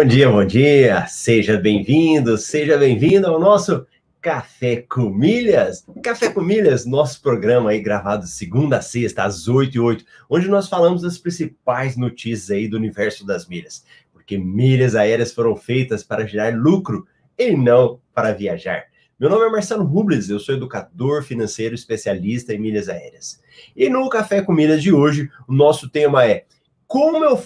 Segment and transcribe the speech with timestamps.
[0.00, 1.06] Bom dia, bom dia.
[1.08, 3.86] Seja bem-vindo, seja bem-vindo ao nosso
[4.18, 5.84] Café com Milhas.
[6.02, 10.48] Café com Milhas, nosso programa aí gravado segunda a sexta, às 8 e 8, onde
[10.48, 13.84] nós falamos das principais notícias aí do universo das milhas.
[14.10, 18.84] Porque milhas aéreas foram feitas para gerar lucro e não para viajar.
[19.18, 23.38] Meu nome é Marcelo Rubles, eu sou educador financeiro especialista em milhas aéreas.
[23.76, 26.46] E no Café com Milhas de hoje, o nosso tema é
[26.86, 27.36] como eu,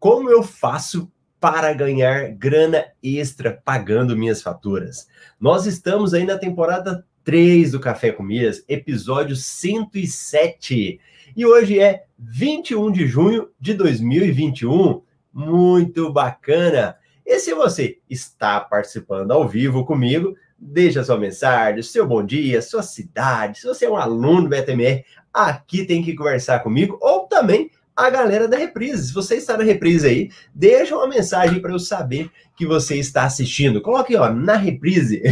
[0.00, 1.08] como eu faço
[1.40, 5.08] para ganhar grana extra pagando minhas faturas.
[5.40, 11.00] Nós estamos aí na temporada 3 do Café com Milhas, episódio 107.
[11.34, 15.00] E hoje é 21 de junho de 2021.
[15.32, 16.96] Muito bacana!
[17.24, 22.82] E se você está participando ao vivo comigo, deixa sua mensagem, seu bom dia, sua
[22.82, 23.60] cidade.
[23.60, 27.70] Se você é um aluno do BTMR, aqui tem que conversar comigo ou também
[28.06, 29.08] a galera da reprise.
[29.08, 33.24] Se você está na reprise aí, deixa uma mensagem para eu saber que você está
[33.24, 33.80] assistindo.
[33.80, 35.22] Coloque, ó, na reprise.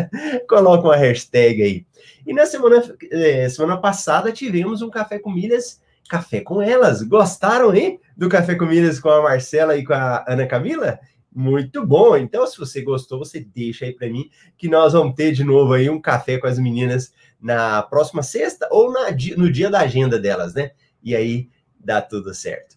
[0.48, 1.86] Coloca uma hashtag aí.
[2.26, 7.02] E na semana, eh, semana passada tivemos um Café com Milhas, Café com Elas.
[7.02, 8.00] Gostaram, hein?
[8.16, 10.98] Do Café com Milhas com a Marcela e com a Ana Camila?
[11.34, 12.16] Muito bom.
[12.16, 15.72] Então, se você gostou, você deixa aí para mim que nós vamos ter de novo
[15.72, 20.18] aí um café com as meninas na próxima sexta ou na, no dia da agenda
[20.18, 20.72] delas, né?
[21.02, 21.48] E aí
[21.88, 22.76] dá tudo certo.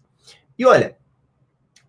[0.58, 0.96] E olha,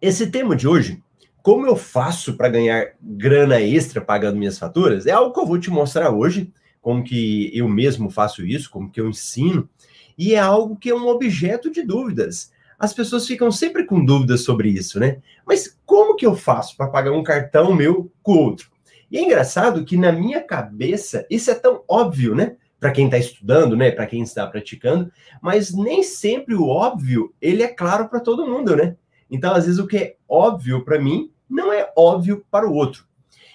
[0.01, 1.01] esse tema de hoje,
[1.41, 5.57] como eu faço para ganhar grana extra pagando minhas faturas, é algo que eu vou
[5.57, 9.69] te mostrar hoje, como que eu mesmo faço isso, como que eu ensino,
[10.17, 12.51] e é algo que é um objeto de dúvidas.
[12.77, 15.21] As pessoas ficam sempre com dúvidas sobre isso, né?
[15.45, 18.69] Mas como que eu faço para pagar um cartão meu com outro?
[19.09, 22.57] E é engraçado que na minha cabeça isso é tão óbvio, né?
[22.83, 25.09] Para quem está estudando, né, para quem está praticando,
[25.41, 28.97] mas nem sempre o óbvio ele é claro para todo mundo, né?
[29.31, 33.07] Então, às vezes o que é óbvio para mim não é óbvio para o outro.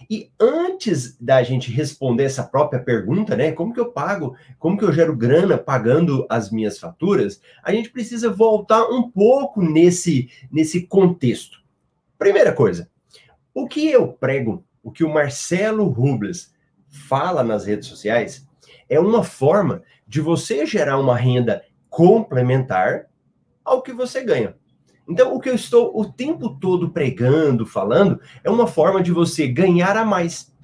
[0.09, 4.85] E antes da gente responder essa própria pergunta, né, como que eu pago, como que
[4.85, 10.87] eu gero grana pagando as minhas faturas, a gente precisa voltar um pouco nesse nesse
[10.87, 11.59] contexto.
[12.19, 12.89] Primeira coisa,
[13.53, 16.51] o que eu prego, o que o Marcelo Rubles
[16.89, 18.48] fala nas redes sociais,
[18.89, 23.07] é uma forma de você gerar uma renda complementar
[23.65, 24.55] ao que você ganha.
[25.09, 29.47] Então, o que eu estou o tempo todo pregando, falando, é uma forma de você
[29.47, 30.55] ganhar a mais,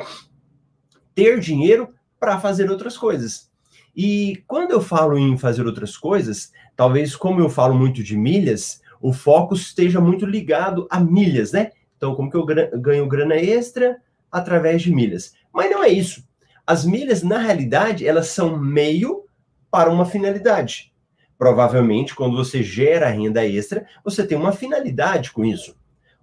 [1.14, 3.50] ter dinheiro para fazer outras coisas.
[3.96, 8.82] E quando eu falo em fazer outras coisas, talvez como eu falo muito de milhas,
[9.00, 11.70] o foco esteja muito ligado a milhas, né?
[11.96, 13.96] Então, como que eu ganho grana extra
[14.30, 15.34] através de milhas?
[15.52, 16.26] Mas não é isso.
[16.66, 19.24] As milhas, na realidade, elas são meio
[19.70, 20.92] para uma finalidade.
[21.36, 25.76] Provavelmente, quando você gera renda extra, você tem uma finalidade com isso.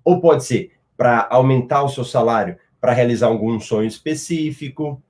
[0.04, 5.02] Ou pode ser para aumentar o seu salário, para realizar algum sonho específico,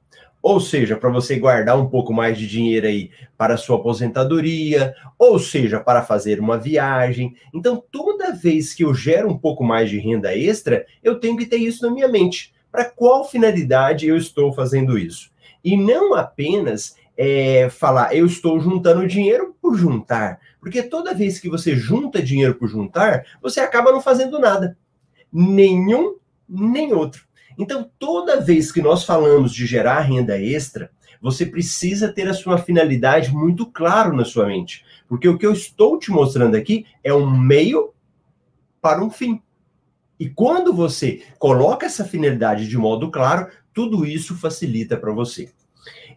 [0.42, 5.38] ou seja, para você guardar um pouco mais de dinheiro aí para sua aposentadoria, ou
[5.38, 7.36] seja, para fazer uma viagem.
[7.54, 11.46] Então, toda vez que eu gero um pouco mais de renda extra, eu tenho que
[11.46, 15.30] ter isso na minha mente para qual finalidade eu estou fazendo isso.
[15.64, 20.40] E não apenas é, falar, eu estou juntando dinheiro por juntar.
[20.60, 24.78] Porque toda vez que você junta dinheiro por juntar, você acaba não fazendo nada.
[25.32, 26.16] Nenhum,
[26.48, 27.24] nem outro.
[27.58, 30.90] Então, toda vez que nós falamos de gerar renda extra,
[31.22, 34.84] você precisa ter a sua finalidade muito claro na sua mente.
[35.08, 37.94] Porque o que eu estou te mostrando aqui é um meio
[38.82, 39.42] para um fim.
[40.22, 45.52] E quando você coloca essa finalidade de modo claro, tudo isso facilita para você.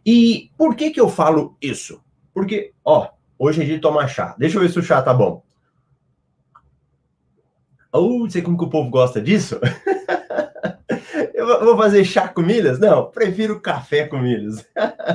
[0.04, 2.04] E por que que eu falo isso?
[2.34, 4.36] Porque, ó, hoje é dia de tomar chá.
[4.38, 5.42] Deixa eu ver se o chá tá bom.
[7.90, 9.58] Oh, sei como que o povo gosta disso?
[11.32, 12.78] eu vou fazer chá com milhas?
[12.78, 14.66] Não, prefiro café com milhas.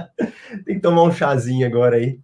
[0.65, 2.19] Tem que tomar um chazinho agora aí.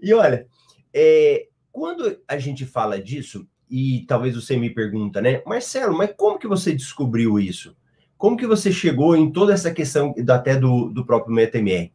[0.00, 0.46] E olha,
[0.94, 6.38] é, quando a gente fala disso, e talvez você me pergunta, né, Marcelo, mas como
[6.38, 7.76] que você descobriu isso?
[8.16, 11.90] Como que você chegou em toda essa questão até do, do próprio MetaMR?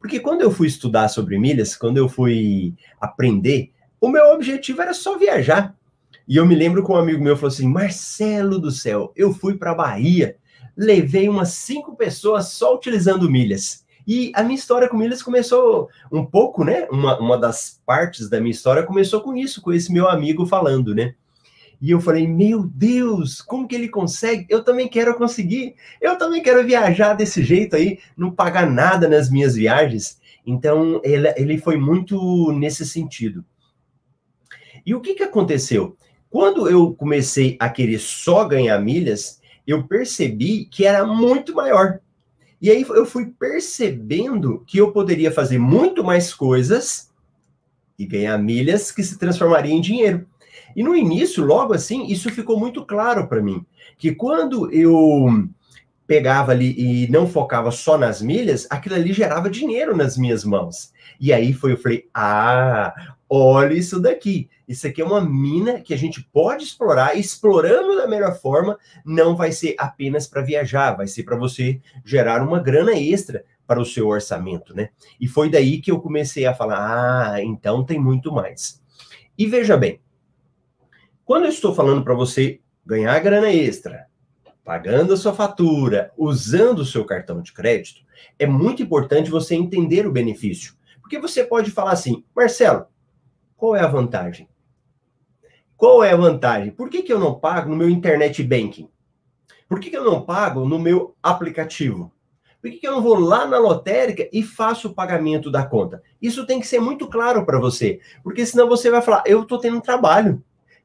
[0.00, 4.94] Porque quando eu fui estudar sobre milhas, quando eu fui aprender, o meu objetivo era
[4.94, 5.76] só viajar.
[6.26, 9.56] E eu me lembro que um amigo meu falou assim: Marcelo do céu, eu fui
[9.56, 10.36] para Bahia,
[10.76, 13.84] levei umas cinco pessoas só utilizando milhas.
[14.08, 16.88] E a minha história com milhas começou um pouco, né?
[16.90, 20.94] Uma, uma das partes da minha história começou com isso, com esse meu amigo falando,
[20.94, 21.14] né?
[21.78, 24.46] E eu falei, meu Deus, como que ele consegue?
[24.48, 25.74] Eu também quero conseguir.
[26.00, 30.18] Eu também quero viajar desse jeito aí, não pagar nada nas minhas viagens.
[30.46, 33.44] Então, ele, ele foi muito nesse sentido.
[34.86, 35.98] E o que, que aconteceu?
[36.30, 42.00] Quando eu comecei a querer só ganhar milhas, eu percebi que era muito maior.
[42.60, 47.10] E aí eu fui percebendo que eu poderia fazer muito mais coisas
[47.98, 50.26] e ganhar milhas que se transformariam em dinheiro.
[50.74, 53.64] E no início, logo assim, isso ficou muito claro para mim,
[53.96, 55.48] que quando eu
[56.06, 60.92] pegava ali e não focava só nas milhas, aquilo ali gerava dinheiro nas minhas mãos.
[61.20, 64.48] E aí foi, eu falei, ah, olha isso daqui.
[64.66, 69.36] Isso aqui é uma mina que a gente pode explorar, explorando da melhor forma, não
[69.36, 73.84] vai ser apenas para viajar, vai ser para você gerar uma grana extra para o
[73.84, 74.90] seu orçamento, né?
[75.20, 78.82] E foi daí que eu comecei a falar, ah, então tem muito mais.
[79.36, 80.00] E veja bem,
[81.24, 84.06] quando eu estou falando para você ganhar grana extra,
[84.64, 88.00] pagando a sua fatura, usando o seu cartão de crédito,
[88.38, 90.74] é muito importante você entender o benefício.
[91.00, 92.86] Porque você pode falar assim, Marcelo,
[93.58, 94.48] qual é a vantagem?
[95.76, 96.70] Qual é a vantagem?
[96.70, 98.88] Por que, que eu não pago no meu internet banking?
[99.68, 102.12] Por que, que eu não pago no meu aplicativo?
[102.62, 106.02] Por que, que eu não vou lá na lotérica e faço o pagamento da conta?
[106.22, 109.58] Isso tem que ser muito claro para você, porque senão você vai falar, eu estou
[109.58, 110.42] tendo um trabalho.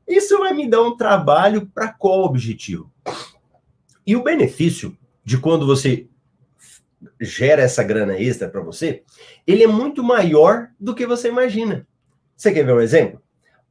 [0.08, 2.92] Isso vai me dar um trabalho para qual objetivo?
[4.06, 6.08] E o benefício de quando você
[7.22, 9.04] gera essa grana extra para você,
[9.46, 11.88] ele é muito maior do que você imagina.
[12.36, 13.22] Você quer ver um exemplo?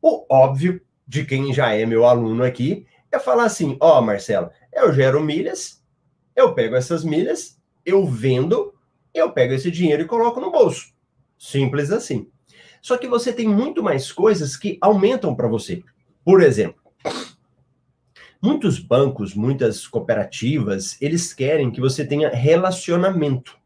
[0.00, 4.50] O óbvio de quem já é meu aluno aqui é falar assim: ó, oh, Marcelo,
[4.73, 5.82] eu gero milhas,
[6.35, 8.75] eu pego essas milhas, eu vendo,
[9.12, 10.93] eu pego esse dinheiro e coloco no bolso.
[11.38, 12.29] Simples assim.
[12.81, 15.82] Só que você tem muito mais coisas que aumentam para você.
[16.25, 16.82] Por exemplo,
[18.41, 23.56] muitos bancos, muitas cooperativas, eles querem que você tenha relacionamento.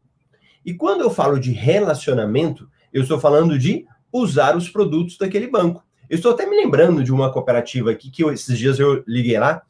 [0.63, 5.83] E quando eu falo de relacionamento, eu estou falando de usar os produtos daquele banco.
[6.09, 9.37] Eu estou até me lembrando de uma cooperativa aqui que eu, esses dias eu liguei
[9.37, 9.61] lá,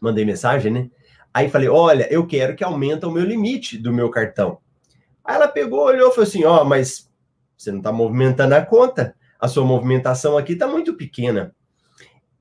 [0.00, 0.90] mandei mensagem, né?
[1.32, 4.58] Aí falei: olha, eu quero que aumente o meu limite do meu cartão.
[5.24, 7.10] Aí ela pegou, olhou e falou assim: ó, oh, mas
[7.56, 9.14] você não está movimentando a conta.
[9.40, 11.54] A sua movimentação aqui está muito pequena.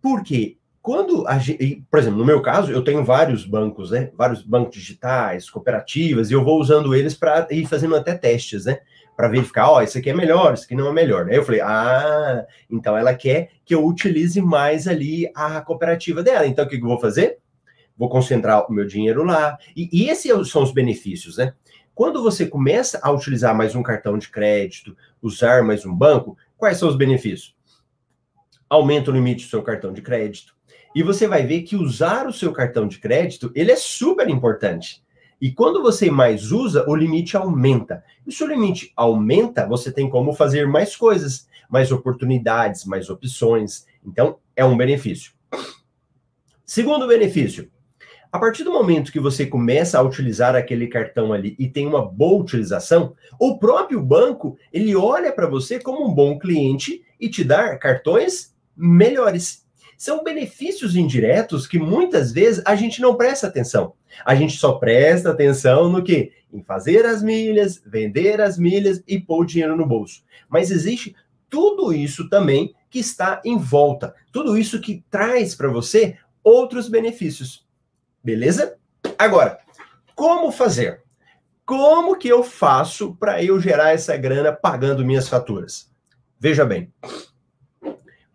[0.02, 0.58] Por quê?
[0.82, 4.12] Quando a gente, por exemplo, no meu caso, eu tenho vários bancos, né?
[4.16, 8.80] Vários bancos digitais, cooperativas, e eu vou usando eles para ir fazendo até testes, né?
[9.16, 11.28] Para verificar, ó, oh, isso aqui é melhor, isso aqui não é melhor.
[11.30, 16.48] Aí eu falei, ah, então ela quer que eu utilize mais ali a cooperativa dela.
[16.48, 17.38] Então o que, que eu vou fazer?
[17.98, 19.58] Vou concentrar o meu dinheiro lá.
[19.76, 21.54] E, e esses são os benefícios, né?
[21.94, 26.78] Quando você começa a utilizar mais um cartão de crédito, usar mais um banco, quais
[26.78, 27.56] são os benefícios?
[28.70, 30.56] Aumenta o limite do seu cartão de crédito.
[30.96, 35.04] E você vai ver que usar o seu cartão de crédito, ele é super importante.
[35.42, 38.04] E quando você mais usa, o limite aumenta.
[38.28, 43.88] E se o limite aumenta, você tem como fazer mais coisas, mais oportunidades, mais opções.
[44.06, 45.34] Então, é um benefício.
[46.64, 47.72] Segundo benefício,
[48.32, 52.06] a partir do momento que você começa a utilizar aquele cartão ali e tem uma
[52.06, 57.44] boa utilização, o próprio banco, ele olha para você como um bom cliente e te
[57.44, 59.66] dá cartões melhores
[60.02, 63.94] são benefícios indiretos que muitas vezes a gente não presta atenção.
[64.26, 66.32] A gente só presta atenção no que?
[66.52, 70.24] Em fazer as milhas, vender as milhas e pôr o dinheiro no bolso.
[70.50, 71.16] Mas existe
[71.48, 74.16] tudo isso também que está em volta.
[74.32, 77.64] Tudo isso que traz para você outros benefícios.
[78.24, 78.78] Beleza?
[79.20, 79.60] Agora,
[80.16, 81.04] como fazer?
[81.64, 85.92] Como que eu faço para eu gerar essa grana pagando minhas faturas?
[86.40, 86.92] Veja bem.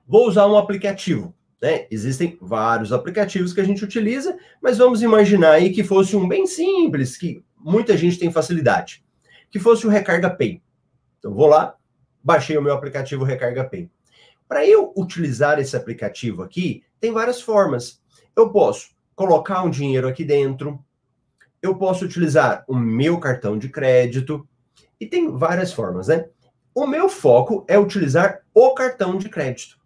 [0.06, 1.36] Vou usar um aplicativo.
[1.60, 1.86] Né?
[1.90, 6.46] Existem vários aplicativos que a gente utiliza, mas vamos imaginar aí que fosse um bem
[6.46, 9.04] simples, que muita gente tem facilidade,
[9.50, 10.62] que fosse o Recarga Pay.
[11.18, 11.75] Então vou lá,
[12.22, 13.90] baixei o meu aplicativo Recarga Pay.
[14.48, 18.00] Para eu utilizar esse aplicativo aqui, tem várias formas.
[18.36, 20.78] Eu posso colocar um dinheiro aqui dentro,
[21.62, 24.46] eu posso utilizar o meu cartão de crédito,
[25.00, 26.26] e tem várias formas, né?
[26.75, 29.78] O meu foco é utilizar o cartão de crédito.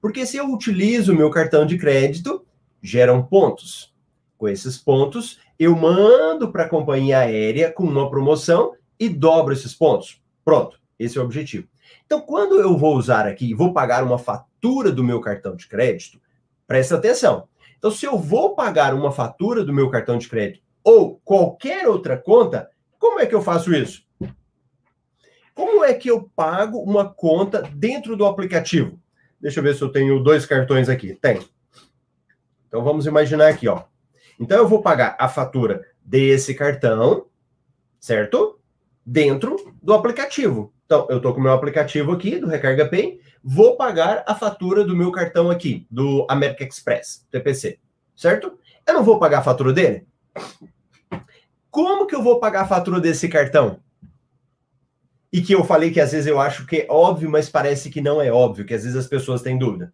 [0.00, 2.44] Porque se eu utilizo o meu cartão de crédito,
[2.82, 3.94] geram pontos.
[4.38, 9.74] Com esses pontos, eu mando para a companhia aérea com uma promoção e dobro esses
[9.74, 10.20] pontos.
[10.44, 11.66] Pronto, esse é o objetivo.
[12.04, 16.20] Então, quando eu vou usar aqui, vou pagar uma fatura do meu cartão de crédito,
[16.66, 17.48] presta atenção.
[17.78, 22.16] Então, se eu vou pagar uma fatura do meu cartão de crédito ou qualquer outra
[22.16, 24.04] conta, como é que eu faço isso?
[25.54, 29.00] Como é que eu pago uma conta dentro do aplicativo?
[29.40, 31.14] Deixa eu ver se eu tenho dois cartões aqui.
[31.14, 31.40] Tem.
[32.68, 33.84] Então vamos imaginar aqui, ó.
[34.38, 37.26] Então eu vou pagar a fatura desse cartão,
[37.98, 38.58] certo?
[39.04, 40.72] Dentro do aplicativo.
[40.86, 44.84] Então, eu estou com o meu aplicativo aqui do Recarga Pay, vou pagar a fatura
[44.84, 47.80] do meu cartão aqui, do American Express, TPC,
[48.14, 48.56] certo?
[48.86, 50.06] Eu não vou pagar a fatura dele?
[51.70, 53.80] Como que eu vou pagar a fatura desse cartão?
[55.32, 58.00] E que eu falei que às vezes eu acho que é óbvio, mas parece que
[58.00, 59.92] não é óbvio, que às vezes as pessoas têm dúvida.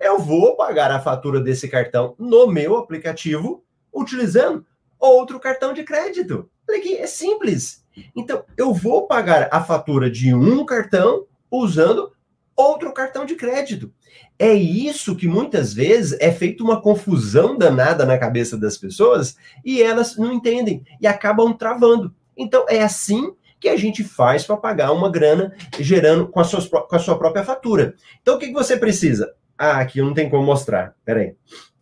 [0.00, 4.64] Eu vou pagar a fatura desse cartão no meu aplicativo utilizando
[4.98, 6.48] outro cartão de crédito.
[6.68, 7.84] Aqui, é simples.
[8.16, 12.12] Então, eu vou pagar a fatura de um cartão usando
[12.56, 13.92] outro cartão de crédito.
[14.38, 19.82] É isso que muitas vezes é feito uma confusão danada na cabeça das pessoas e
[19.82, 22.14] elas não entendem e acabam travando.
[22.36, 23.32] Então, é assim
[23.64, 27.16] que a gente faz para pagar uma grana gerando com a, sua, com a sua
[27.16, 27.94] própria fatura.
[28.20, 29.34] Então, o que, que você precisa?
[29.56, 30.94] Ah, aqui não tem como mostrar.
[31.02, 31.34] Peraí.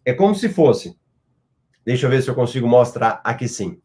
[0.04, 0.96] É como se fosse.
[1.84, 3.80] Deixa eu ver se eu consigo mostrar aqui sim.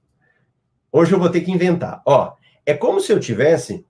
[0.91, 2.03] Hoje eu vou ter que inventar.
[2.05, 2.35] Ó,
[2.67, 3.83] é como se eu tivesse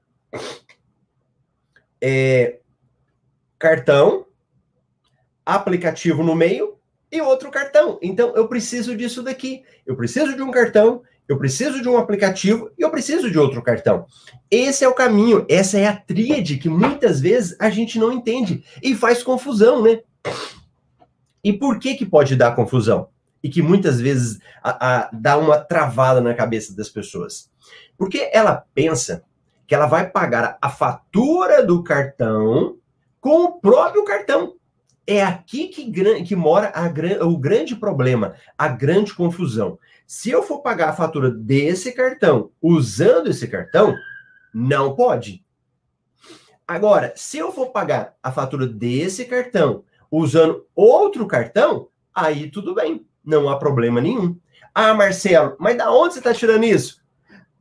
[2.00, 2.62] é,
[3.60, 4.26] cartão,
[5.46, 6.80] aplicativo no meio
[7.12, 8.00] e outro cartão.
[8.02, 9.66] Então eu preciso disso daqui.
[9.86, 13.62] Eu preciso de um cartão, eu preciso de um aplicativo e eu preciso de outro
[13.62, 14.05] cartão.
[14.50, 18.63] Esse é o caminho, essa é a tríade que muitas vezes a gente não entende
[18.81, 20.00] e faz confusão, né?
[21.43, 23.10] E por que que pode dar confusão?
[23.43, 27.50] E que muitas vezes a, a, dá uma travada na cabeça das pessoas.
[27.98, 29.24] Porque ela pensa
[29.67, 32.77] que ela vai pagar a fatura do cartão
[33.19, 34.53] com o próprio cartão.
[35.05, 35.91] É aqui que,
[36.24, 39.77] que mora a, o grande problema, a grande confusão.
[40.08, 43.94] Se eu for pagar a fatura desse cartão usando esse cartão,
[44.54, 45.44] não pode.
[46.66, 53.06] Agora, se eu for pagar a fatura desse cartão usando outro cartão, aí tudo bem,
[53.24, 54.40] não há problema nenhum.
[54.74, 57.04] Ah, Marcelo, mas da onde você está tirando isso?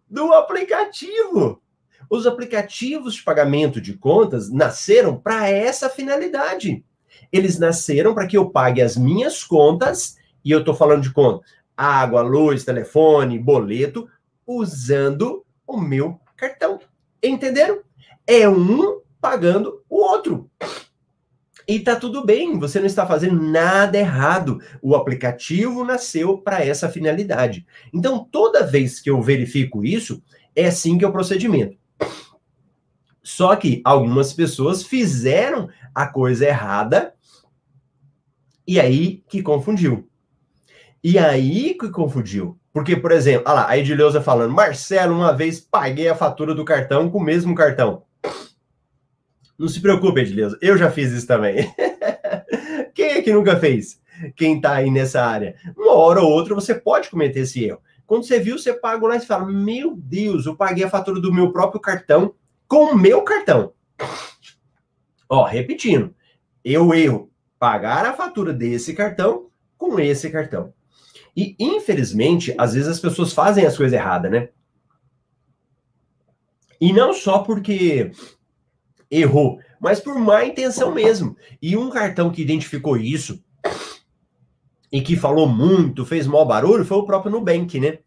[0.08, 1.60] Do aplicativo.
[2.08, 6.84] Os aplicativos de pagamento de contas nasceram para essa finalidade.
[7.32, 11.44] Eles nasceram para que eu pague as minhas contas, e eu estou falando de conta,
[11.76, 14.08] água, luz, telefone, boleto,
[14.46, 16.78] usando o meu cartão.
[17.22, 17.80] Entenderam?
[18.26, 20.50] É um pagando o outro.
[21.68, 24.60] E tá tudo bem, você não está fazendo nada errado.
[24.80, 27.66] O aplicativo nasceu para essa finalidade.
[27.92, 30.22] Então, toda vez que eu verifico isso,
[30.54, 31.76] é assim que é o procedimento.
[33.20, 37.12] Só que algumas pessoas fizeram a coisa errada
[38.64, 40.08] e aí que confundiu.
[41.08, 42.58] E aí que confundiu.
[42.72, 46.64] Porque, por exemplo, olha lá, a Edileuza falando, Marcelo, uma vez paguei a fatura do
[46.64, 48.02] cartão com o mesmo cartão.
[49.56, 51.72] Não se preocupe, Edileuza, eu já fiz isso também.
[52.92, 54.02] Quem é que nunca fez?
[54.34, 55.54] Quem tá aí nessa área?
[55.76, 57.80] Uma hora ou outra você pode cometer esse erro.
[58.04, 61.32] Quando você viu, você pagou lá e fala: Meu Deus, eu paguei a fatura do
[61.32, 62.34] meu próprio cartão
[62.66, 63.72] com o meu cartão.
[65.28, 66.12] Ó, repetindo,
[66.64, 70.74] eu erro pagar a fatura desse cartão com esse cartão.
[71.36, 74.48] E, infelizmente, às vezes as pessoas fazem as coisas erradas, né?
[76.80, 78.10] E não só porque
[79.10, 81.36] errou, mas por má intenção mesmo.
[81.60, 83.42] E um cartão que identificou isso
[84.90, 87.98] e que falou muito, fez mau barulho, foi o próprio Nubank, né?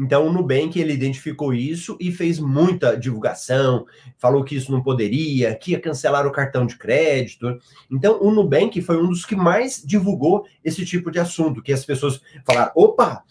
[0.00, 3.84] Então, o Nubank ele identificou isso e fez muita divulgação,
[4.16, 7.58] falou que isso não poderia, que ia cancelar o cartão de crédito.
[7.90, 11.84] Então, o Nubank foi um dos que mais divulgou esse tipo de assunto, que as
[11.84, 13.22] pessoas falaram: opa,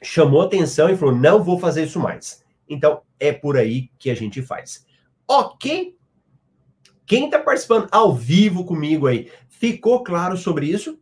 [0.00, 2.44] chamou atenção e falou: não vou fazer isso mais.
[2.68, 4.86] Então, é por aí que a gente faz.
[5.26, 5.96] Ok?
[7.04, 10.96] Quem está participando ao vivo comigo aí, ficou claro sobre isso?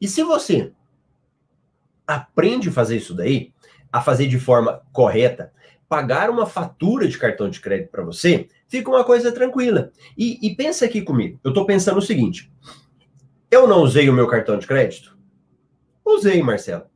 [0.00, 0.72] E se você
[2.06, 3.52] aprende a fazer isso daí,
[3.92, 5.52] a fazer de forma correta,
[5.88, 9.92] pagar uma fatura de cartão de crédito para você, fica uma coisa tranquila.
[10.16, 11.38] E, e pensa aqui comigo.
[11.44, 12.50] Eu estou pensando o seguinte:
[13.50, 15.16] eu não usei o meu cartão de crédito?
[16.04, 16.86] Usei, Marcelo.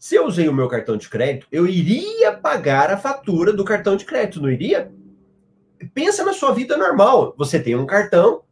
[0.00, 3.96] Se eu usei o meu cartão de crédito, eu iria pagar a fatura do cartão
[3.96, 4.92] de crédito, não iria?
[5.94, 7.34] Pensa na sua vida normal.
[7.38, 8.42] Você tem um cartão,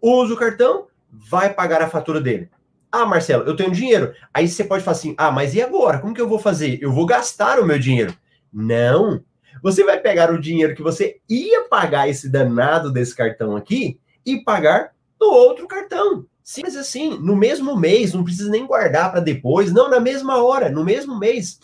[0.00, 2.48] usa o cartão, vai pagar a fatura dele.
[2.92, 4.12] Ah, Marcelo, eu tenho dinheiro.
[4.34, 5.98] Aí você pode falar assim: ah, mas e agora?
[5.98, 6.78] Como que eu vou fazer?
[6.82, 8.14] Eu vou gastar o meu dinheiro.
[8.52, 9.24] Não.
[9.62, 14.42] Você vai pegar o dinheiro que você ia pagar esse danado desse cartão aqui e
[14.44, 16.26] pagar no outro cartão.
[16.42, 20.68] Simples assim, no mesmo mês, não precisa nem guardar para depois, não, na mesma hora,
[20.68, 21.60] no mesmo mês.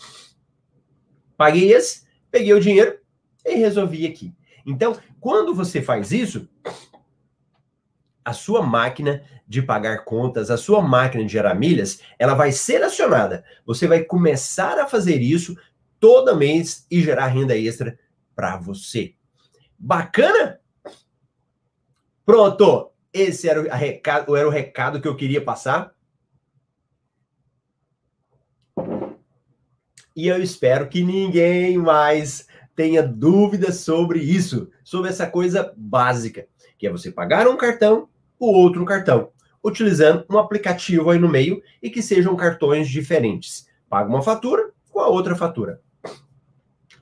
[1.36, 2.96] Paguei esse, peguei o dinheiro
[3.44, 4.32] e resolvi aqui.
[4.64, 6.48] Então, quando você faz isso,
[8.28, 12.82] a sua máquina de pagar contas, a sua máquina de gerar milhas, ela vai ser
[12.82, 13.42] acionada.
[13.64, 15.56] Você vai começar a fazer isso
[15.98, 17.98] todo mês e gerar renda extra
[18.36, 19.14] para você.
[19.78, 20.60] Bacana?
[22.26, 22.92] Pronto.
[23.10, 25.94] Esse era o recado, era o recado que eu queria passar.
[30.14, 36.86] E eu espero que ninguém mais tenha dúvidas sobre isso, sobre essa coisa básica, que
[36.86, 38.08] é você pagar um cartão,
[38.38, 39.30] o outro cartão,
[39.64, 43.66] utilizando um aplicativo aí no meio e que sejam cartões diferentes.
[43.88, 45.80] Paga uma fatura com a outra fatura.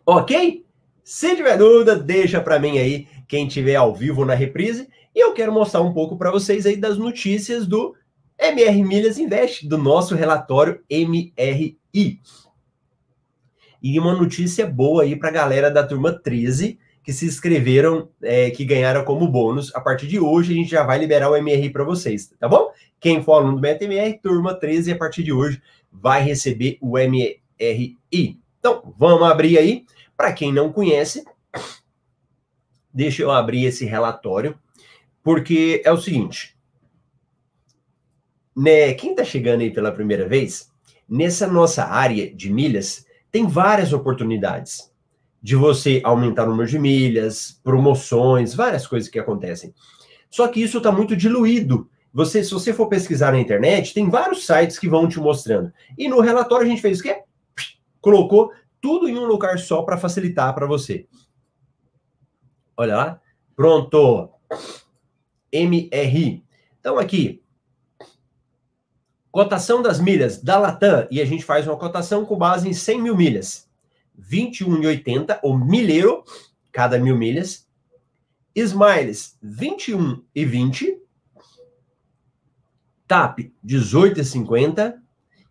[0.05, 0.65] Ok?
[1.03, 5.33] Se tiver dúvida, deixa para mim aí, quem tiver ao vivo na reprise, e eu
[5.33, 7.95] quero mostrar um pouco para vocês aí das notícias do
[8.39, 12.21] MR Milhas Invest, do nosso relatório MRI.
[13.83, 18.51] E uma notícia boa aí para a galera da turma 13 que se inscreveram, é,
[18.51, 19.73] que ganharam como bônus.
[19.77, 22.73] A partir de hoje, a gente já vai liberar o MRI para vocês, tá bom?
[22.99, 28.41] Quem for aluno do MetaMR, turma 13, a partir de hoje, vai receber o MRI.
[28.59, 29.87] Então, vamos abrir aí.
[30.17, 31.25] Para quem não conhece,
[32.93, 34.59] deixa eu abrir esse relatório,
[35.23, 36.59] porque é o seguinte.
[38.57, 40.73] Né, quem está chegando aí pela primeira vez,
[41.09, 44.91] nessa nossa área de milhas, tem várias oportunidades
[45.47, 49.73] de você aumentar o número de milhas, promoções, várias coisas que acontecem.
[50.29, 51.89] Só que isso está muito diluído.
[52.13, 55.73] Você, se você for pesquisar na internet, tem vários sites que vão te mostrando.
[55.97, 57.23] E no relatório a gente fez o quê?
[58.01, 58.51] Colocou
[58.81, 61.07] tudo em um lugar só para facilitar para você.
[62.77, 63.21] Olha lá.
[63.55, 64.29] Pronto.
[65.53, 66.45] MRI.
[66.81, 67.41] Então aqui,
[69.31, 73.01] Cotação das milhas da Latam, e a gente faz uma cotação com base em 100
[73.01, 73.66] mil milhas.
[74.21, 76.25] 21,80, o milheiro,
[76.73, 77.67] cada mil milhas.
[78.55, 80.99] Smiles, 21,20.
[83.07, 84.95] TAP, 18,50.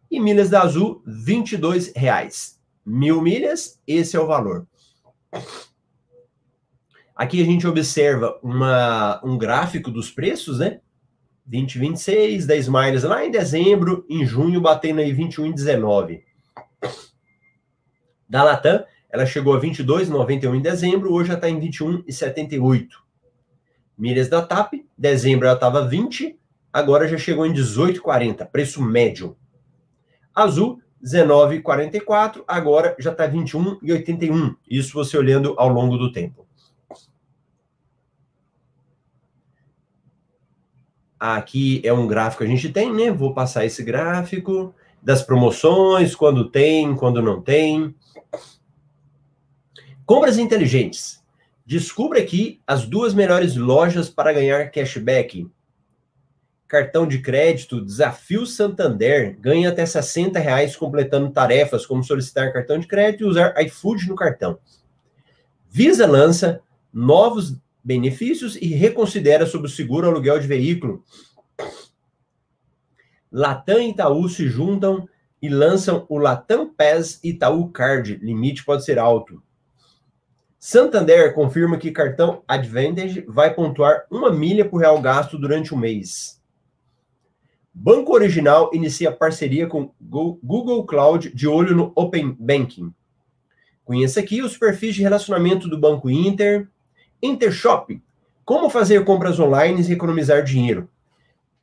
[0.09, 2.59] E milhas da Azul, 22 reais.
[2.85, 4.67] Mil milhas, esse é o valor.
[7.15, 10.81] Aqui a gente observa uma, um gráfico dos preços, né?
[11.45, 16.23] 2026, 10 miles lá em dezembro, em junho batendo aí 21,19.
[18.27, 22.87] Da Latam, ela chegou a 22,91 em dezembro, hoje já está em 21,78.
[23.97, 26.37] Milhas da TAP, dezembro ela estava 20,
[26.73, 29.37] agora já chegou em 18,40, preço médio.
[30.33, 34.55] Azul, 19,44, agora já está 21,81.
[34.69, 36.45] Isso você olhando ao longo do tempo.
[41.17, 43.11] Aqui é um gráfico que a gente tem, né?
[43.11, 47.95] Vou passar esse gráfico das promoções, quando tem, quando não tem.
[50.05, 51.23] Compras inteligentes.
[51.65, 55.49] Descubra aqui as duas melhores lojas para ganhar cashback.
[56.67, 62.85] Cartão de crédito Desafio Santander ganha até 60 reais completando tarefas como solicitar cartão de
[62.85, 64.59] crédito e usar iFood no cartão.
[65.71, 66.61] Visa lança
[66.93, 71.03] novos benefícios e reconsidera sobre o seguro aluguel de veículo.
[73.31, 75.09] Latam e Itaú se juntam
[75.41, 78.17] e lançam o Latam Pass Itaú Card.
[78.17, 79.41] Limite pode ser alto.
[80.67, 86.41] Santander confirma que cartão Advantage vai pontuar uma milha por real gasto durante o mês.
[87.71, 92.91] Banco Original inicia parceria com Google Cloud de olho no Open Banking.
[93.83, 96.67] Conheça aqui os perfis de relacionamento do Banco Inter,
[97.21, 98.01] Intershop.
[98.43, 100.89] Como fazer compras online e economizar dinheiro?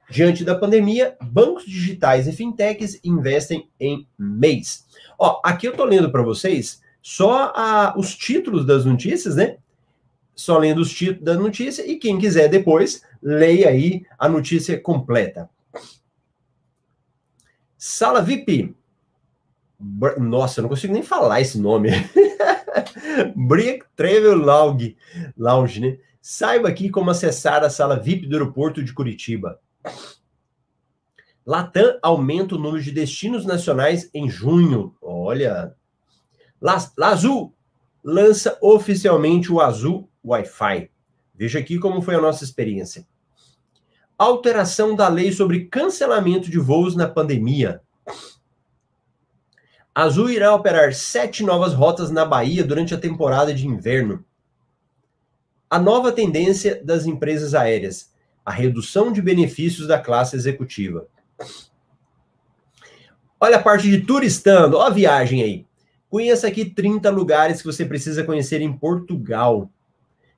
[0.08, 4.86] Diante da pandemia, bancos digitais e fintechs investem em mês.
[5.18, 9.58] Ó, aqui eu tô lendo para vocês só a, os títulos das notícias, né?
[10.34, 15.50] Só lendo os títulos da notícia e quem quiser depois, leia aí a notícia completa.
[17.76, 18.74] Sala VIP.
[20.18, 21.90] Nossa, eu não consigo nem falar esse nome.
[23.34, 24.96] Brick Travel Lounge,
[25.36, 25.98] Lounge, né?
[26.20, 29.58] Saiba aqui como acessar a sala VIP do aeroporto de Curitiba.
[31.44, 34.94] Latam aumenta o número de destinos nacionais em junho.
[35.02, 35.74] Olha.
[36.96, 37.52] Lazul
[38.04, 40.90] lança oficialmente o Azul Wi-Fi.
[41.34, 43.04] Veja aqui como foi a nossa experiência.
[44.16, 47.82] Alteração da lei sobre cancelamento de voos na pandemia.
[49.92, 54.24] Azul irá operar sete novas rotas na Bahia durante a temporada de inverno.
[55.68, 58.12] A nova tendência das empresas aéreas,
[58.44, 61.08] a redução de benefícios da classe executiva.
[63.40, 65.66] Olha a parte de turistando, olha a viagem aí.
[66.12, 69.70] Conheça aqui 30 lugares que você precisa conhecer em Portugal.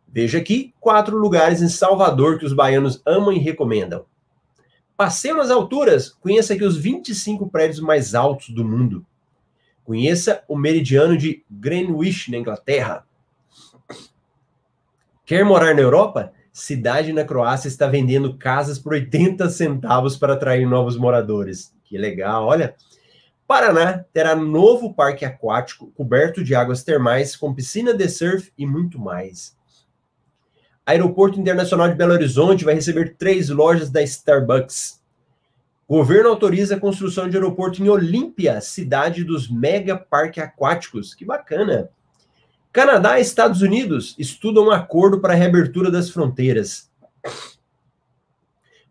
[0.06, 4.04] Veja aqui quatro lugares em Salvador que os baianos amam e recomendam.
[4.96, 9.04] Passeio nas alturas, conheça aqui os 25 prédios mais altos do mundo.
[9.82, 13.04] Conheça o meridiano de Greenwich, na Inglaterra.
[15.26, 16.32] Quer morar na Europa?
[16.52, 21.74] Cidade na Croácia está vendendo casas por 80 centavos para atrair novos moradores.
[21.82, 22.76] Que legal, olha.
[23.46, 28.98] Paraná terá novo parque aquático coberto de águas termais com piscina de surf e muito
[28.98, 29.56] mais.
[30.86, 35.02] Aeroporto Internacional de Belo Horizonte vai receber três lojas da Starbucks.
[35.88, 41.14] Governo autoriza a construção de aeroporto em Olímpia, cidade dos mega parques aquáticos.
[41.14, 41.90] Que bacana!
[42.72, 46.90] Canadá e Estados Unidos estudam um acordo para a reabertura das fronteiras.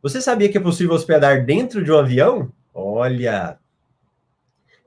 [0.02, 2.52] Você sabia que é possível hospedar dentro de um avião?
[2.74, 3.60] Olha!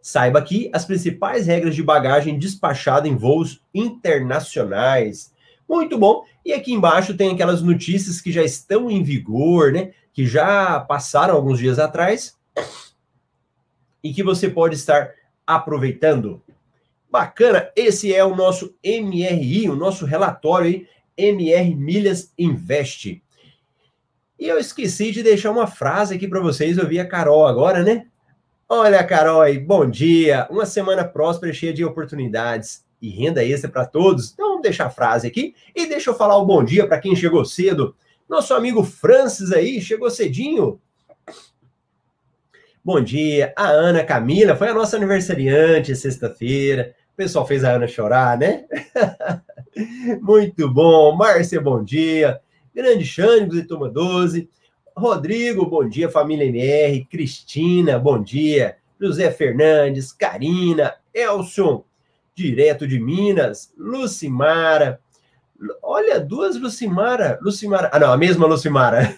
[0.06, 5.34] Saiba aqui as principais regras de bagagem despachada em voos internacionais.
[5.68, 6.24] Muito bom.
[6.44, 9.90] E aqui embaixo tem aquelas notícias que já estão em vigor, né?
[10.12, 12.38] Que já passaram alguns dias atrás
[14.00, 15.10] e que você pode estar
[15.44, 16.40] aproveitando.
[17.10, 23.20] Bacana, esse é o nosso MRI, o nosso relatório aí, MR Milhas Invest.
[24.38, 27.82] E eu esqueci de deixar uma frase aqui para vocês, eu vi a Carol agora,
[27.82, 28.06] né?
[28.68, 34.32] Olha, Carol, bom dia, uma semana próspera cheia de oportunidades e renda extra para todos.
[34.32, 37.14] Então, vamos deixar a frase aqui e deixa eu falar o bom dia para quem
[37.14, 37.94] chegou cedo.
[38.28, 40.80] Nosso amigo Francis aí, chegou cedinho.
[42.84, 46.92] Bom dia, a Ana Camila, foi a nossa aniversariante sexta-feira.
[47.12, 48.64] O pessoal fez a Ana chorar, né?
[50.20, 51.14] Muito bom.
[51.14, 52.40] Márcia, bom dia.
[52.74, 54.50] Grande Xânico, de Toma 12.
[54.98, 56.08] Rodrigo, bom dia.
[56.08, 57.04] Família MR.
[57.04, 58.78] Cristina, bom dia.
[58.98, 61.84] José Fernandes, Karina, Elson,
[62.34, 63.70] direto de Minas.
[63.76, 64.98] Lucimara.
[65.82, 67.38] Olha, duas Lucimara.
[67.42, 67.90] Lucimara.
[67.92, 69.14] Ah, não, a mesma Lucimara.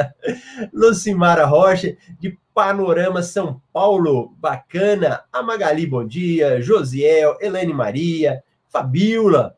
[0.72, 5.24] Lucimara Rocha, de Panorama São Paulo, bacana.
[5.30, 6.62] A Magali, bom dia.
[6.62, 9.54] Josiel, Helene Maria, Fabiola,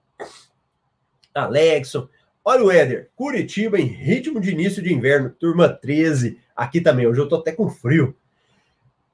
[1.32, 2.08] Alexson.
[2.46, 6.38] Olha o Éder, Curitiba em ritmo de início de inverno, turma 13.
[6.54, 8.14] Aqui também, hoje eu tô até com frio.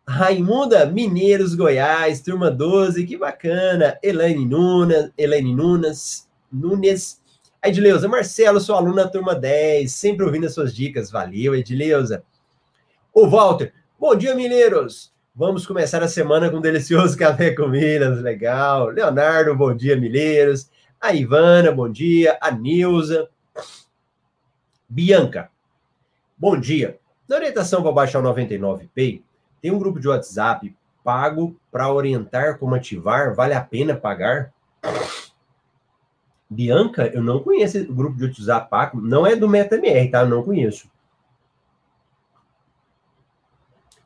[0.04, 3.96] Raimunda, Mineiros, Goiás, turma 12, que bacana.
[4.02, 7.20] Elaine Nunes, Elaine Nunes, Nunes.
[7.62, 11.08] Edileuza, Marcelo, sou aluna turma 10, sempre ouvindo as suas dicas.
[11.08, 12.24] Valeu, Edileuza.
[13.14, 15.12] O Walter, bom dia, mineiros.
[15.36, 18.88] Vamos começar a semana com um delicioso café com legal.
[18.88, 20.68] Leonardo, bom dia, mineiros.
[21.00, 22.36] A Ivana, bom dia.
[22.42, 23.30] A Nilza.
[24.86, 25.50] Bianca,
[26.36, 26.98] bom dia.
[27.26, 29.22] Na orientação para baixar o 99Pay,
[29.62, 33.34] tem um grupo de WhatsApp pago para orientar como ativar.
[33.34, 34.52] Vale a pena pagar?
[36.50, 39.00] Bianca, eu não conheço o grupo de WhatsApp pago.
[39.00, 40.20] Não é do MetaMR, tá?
[40.20, 40.90] Eu não conheço.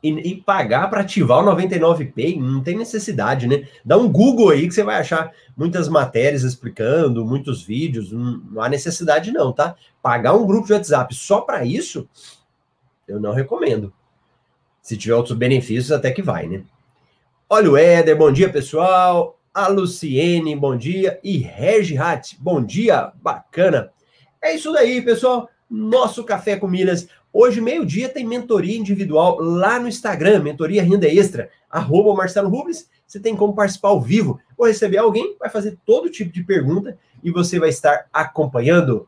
[0.05, 3.67] E, e pagar para ativar o 99Pay, não tem necessidade, né?
[3.83, 8.61] Dá um Google aí que você vai achar muitas matérias explicando, muitos vídeos, não, não
[8.61, 9.75] há necessidade não, tá?
[10.03, 12.07] Pagar um grupo de WhatsApp só para isso,
[13.07, 13.91] eu não recomendo.
[14.79, 16.63] Se tiver outros benefícios, até que vai, né?
[17.49, 19.39] Olha o Éder, bom dia, pessoal.
[19.51, 21.19] A Luciene, bom dia.
[21.23, 23.91] E Regi Hat, bom dia, bacana.
[24.39, 25.49] É isso daí, pessoal.
[25.67, 31.49] Nosso Café com Milhas Hoje, meio-dia, tem mentoria individual lá no Instagram, mentoria renda extra,
[31.69, 32.89] arroba Marcelo Rubles.
[33.05, 36.97] Você tem como participar ao vivo ou receber alguém, vai fazer todo tipo de pergunta
[37.21, 39.05] e você vai estar acompanhando.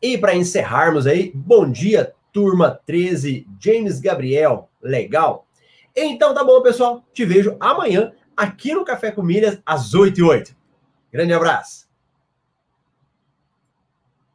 [0.00, 5.48] E para encerrarmos aí, bom dia, turma 13, James Gabriel, legal?
[5.96, 10.22] Então tá bom, pessoal, te vejo amanhã aqui no Café com Milhas, às 8 e
[10.22, 10.56] 8.
[11.12, 11.89] Grande abraço!